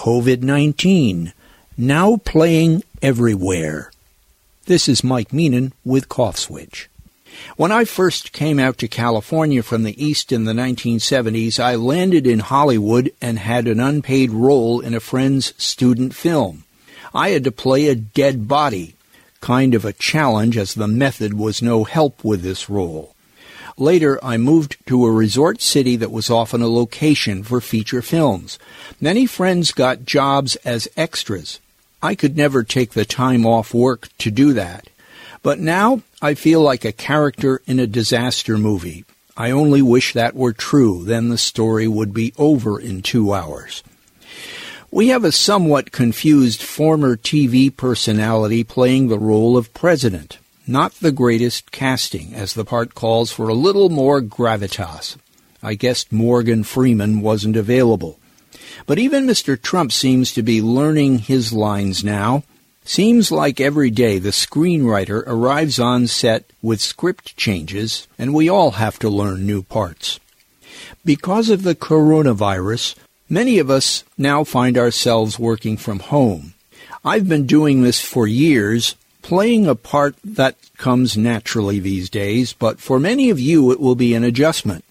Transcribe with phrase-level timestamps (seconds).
[0.00, 1.34] COVID 19,
[1.76, 3.90] now playing everywhere.
[4.64, 6.88] This is Mike Meenan with Cough Switch.
[7.58, 12.26] When I first came out to California from the East in the 1970s, I landed
[12.26, 16.64] in Hollywood and had an unpaid role in a friend's student film.
[17.12, 18.94] I had to play a dead body,
[19.42, 23.14] kind of a challenge as the method was no help with this role.
[23.80, 28.58] Later, I moved to a resort city that was often a location for feature films.
[29.00, 31.60] Many friends got jobs as extras.
[32.02, 34.90] I could never take the time off work to do that.
[35.42, 39.06] But now I feel like a character in a disaster movie.
[39.34, 43.82] I only wish that were true, then the story would be over in two hours.
[44.90, 50.36] We have a somewhat confused former TV personality playing the role of president.
[50.70, 55.16] Not the greatest casting, as the part calls for a little more gravitas.
[55.64, 58.20] I guessed Morgan Freeman wasn't available.
[58.86, 59.60] But even Mr.
[59.60, 62.44] Trump seems to be learning his lines now.
[62.84, 68.70] Seems like every day the screenwriter arrives on set with script changes, and we all
[68.70, 70.20] have to learn new parts.
[71.04, 72.94] Because of the coronavirus,
[73.28, 76.54] many of us now find ourselves working from home.
[77.04, 82.80] I've been doing this for years, playing a part that comes naturally these days, but
[82.80, 84.84] for many of you it will be an adjustment.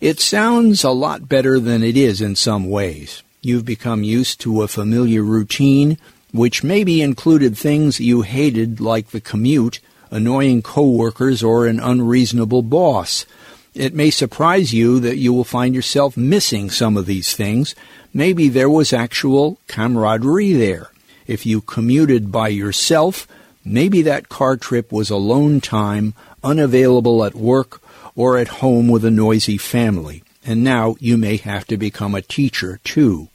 [0.00, 3.22] It sounds a lot better than it is in some ways.
[3.42, 5.98] You've become used to a familiar routine,
[6.32, 9.80] which maybe included things you hated like the commute,
[10.10, 13.26] annoying coworkers, or an unreasonable boss.
[13.74, 17.74] It may surprise you that you will find yourself missing some of these things.
[18.12, 20.90] Maybe there was actual camaraderie there.
[21.26, 23.28] If you commuted by yourself,
[23.64, 27.82] Maybe that car trip was alone time, unavailable at work
[28.16, 32.22] or at home with a noisy family, and now you may have to become a
[32.22, 33.28] teacher too.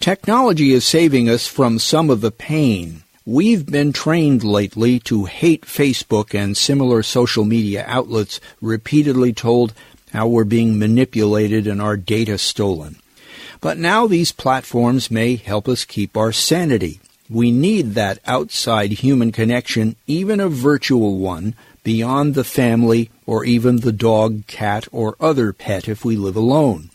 [0.00, 3.02] Technology is saving us from some of the pain.
[3.24, 9.72] We've been trained lately to hate Facebook and similar social media outlets, repeatedly told
[10.12, 12.96] how we're being manipulated and our data stolen.
[13.60, 17.00] But now these platforms may help us keep our sanity.
[17.30, 23.76] We need that outside human connection, even a virtual one, beyond the family or even
[23.76, 26.90] the dog, cat, or other pet if we live alone.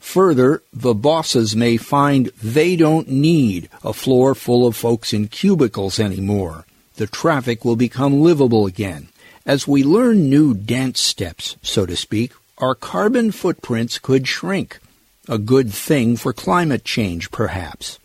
[0.00, 6.00] Further, the bosses may find they don't need a floor full of folks in cubicles
[6.00, 6.64] anymore.
[6.96, 9.08] The traffic will become livable again.
[9.46, 14.80] As we learn new dance steps, so to speak, our carbon footprints could shrink.
[15.28, 17.98] A good thing for climate change, perhaps.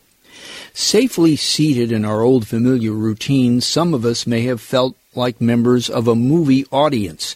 [0.73, 5.88] Safely seated in our old familiar routines, some of us may have felt like members
[5.89, 7.35] of a movie audience.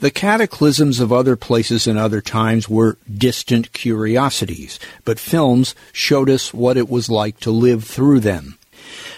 [0.00, 6.52] The cataclysms of other places and other times were distant curiosities, but films showed us
[6.52, 8.58] what it was like to live through them.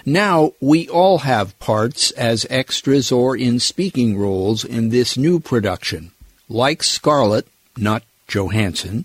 [0.05, 6.13] Now we all have parts as extras or in speaking roles in this new production.
[6.49, 9.05] Like Scarlett, not Johansson,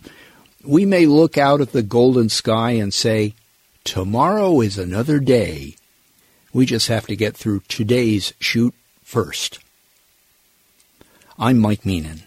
[0.63, 3.33] we may look out at the golden sky and say,
[3.83, 5.75] Tomorrow is another day.
[6.53, 9.59] We just have to get through today's shoot first.
[11.37, 12.23] I'm Mike Meenan.